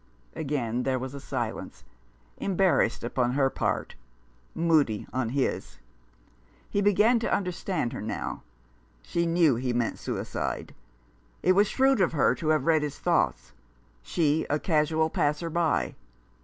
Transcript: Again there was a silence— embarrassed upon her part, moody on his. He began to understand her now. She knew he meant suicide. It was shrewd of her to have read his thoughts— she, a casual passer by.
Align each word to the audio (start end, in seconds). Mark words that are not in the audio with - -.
Again 0.35 0.81
there 0.81 0.97
was 0.97 1.13
a 1.13 1.19
silence— 1.19 1.83
embarrassed 2.37 3.03
upon 3.03 3.33
her 3.33 3.51
part, 3.51 3.93
moody 4.55 5.05
on 5.13 5.29
his. 5.29 5.77
He 6.67 6.81
began 6.81 7.19
to 7.19 7.31
understand 7.31 7.93
her 7.93 8.01
now. 8.01 8.41
She 9.03 9.27
knew 9.27 9.57
he 9.57 9.73
meant 9.73 9.99
suicide. 9.99 10.73
It 11.43 11.51
was 11.51 11.67
shrewd 11.67 12.01
of 12.01 12.13
her 12.13 12.33
to 12.33 12.47
have 12.47 12.65
read 12.65 12.81
his 12.81 12.97
thoughts— 12.97 13.53
she, 14.01 14.43
a 14.49 14.57
casual 14.57 15.11
passer 15.11 15.51
by. 15.51 15.93